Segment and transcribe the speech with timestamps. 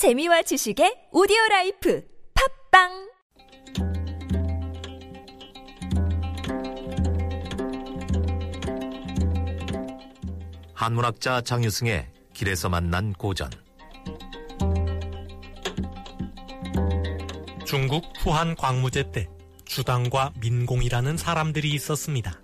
[0.00, 2.02] 재미와 지식의 오디오 라이프
[2.72, 3.10] 팟빵
[10.72, 13.50] 한문학자 장유승의 길에서 만난 고전
[17.66, 19.28] 중국 후한 광무제 때
[19.66, 22.40] 주당과 민공이라는 사람들이 있었습니다.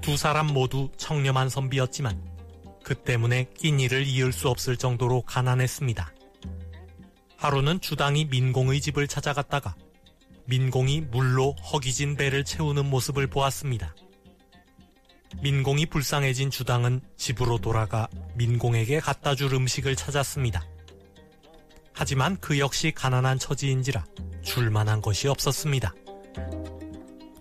[0.00, 2.22] 두 사람 모두 청렴한 선비였지만
[2.84, 6.12] 그 때문에 끼니를 이을 수 없을 정도로 가난했습니다.
[7.44, 9.74] 하루는 주당이 민공의 집을 찾아갔다가
[10.46, 13.94] 민공이 물로 허기진 배를 채우는 모습을 보았습니다.
[15.42, 20.64] 민공이 불쌍해진 주당은 집으로 돌아가 민공에게 갖다 줄 음식을 찾았습니다.
[21.92, 24.06] 하지만 그 역시 가난한 처지인지라
[24.42, 25.92] 줄만한 것이 없었습니다.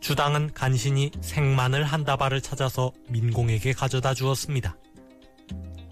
[0.02, 4.76] 주당은 간신히 생마늘 한 다발을 찾아서 민공에게 가져다 주었습니다.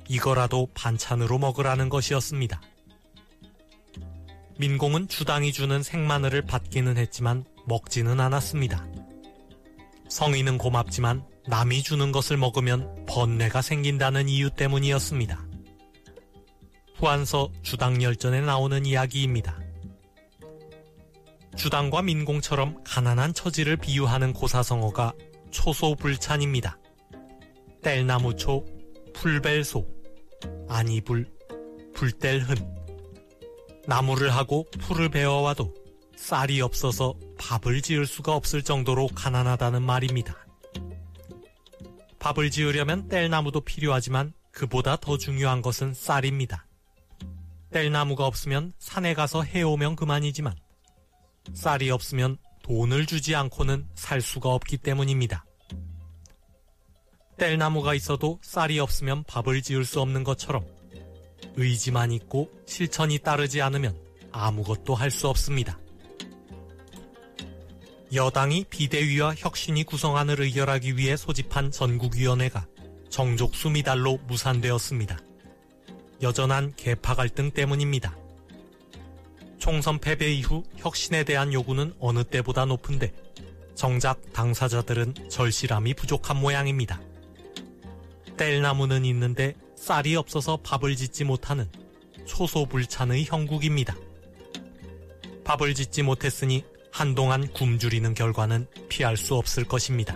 [0.09, 2.59] 이거라도 반찬으로 먹으라는 것이었습니다.
[4.61, 8.85] 민공은 주당이 주는 생마늘을 받기는 했지만 먹지는 않았습니다.
[10.07, 15.47] 성의는 고맙지만 남이 주는 것을 먹으면 번뇌가 생긴다는 이유 때문이었습니다.
[16.93, 19.59] 후한서 주당열전에 나오는 이야기입니다.
[21.55, 25.13] 주당과 민공처럼 가난한 처지를 비유하는 고사성어가
[25.49, 26.77] 초소불찬입니다.
[27.81, 28.63] 뗄나무초,
[29.15, 29.87] 풀벨소,
[30.69, 31.25] 아니불,
[31.95, 32.80] 불뗄흔.
[33.87, 35.73] 나무를 하고 풀을 베어와도
[36.15, 40.35] 쌀이 없어서 밥을 지을 수가 없을 정도로 가난하다는 말입니다.
[42.19, 46.67] 밥을 지으려면 뗄나무도 필요하지만 그보다 더 중요한 것은 쌀입니다.
[47.71, 50.55] 뗄나무가 없으면 산에 가서 해오면 그만이지만
[51.53, 55.45] 쌀이 없으면 돈을 주지 않고는 살 수가 없기 때문입니다.
[57.37, 60.63] 뗄나무가 있어도 쌀이 없으면 밥을 지을 수 없는 것처럼
[61.55, 63.95] 의지만 있고 실천이 따르지 않으면
[64.31, 65.79] 아무것도 할 수 없습니다.
[68.13, 72.67] 여당이 비대위와 혁신이 구성안을 의결하기 위해 소집한 전국위원회가
[73.09, 75.17] 정족수 미달로 무산되었습니다.
[76.21, 78.17] 여전한 계파 갈등 때문입니다.
[79.59, 83.13] 총선 패배 이후 혁신에 대한 요구는 어느 때보다 높은데
[83.75, 86.99] 정작 당사자들은 절실함이 부족한 모양입니다.
[88.37, 91.67] 뗄나무는 있는데 쌀이 없어서 밥을 짓지 못하는
[92.27, 93.95] 초소불찬의 형국입니다.
[95.43, 100.15] 밥을 짓지 못했으니 한동안 굶주리는 결과는 피할 수 없을 것입니다.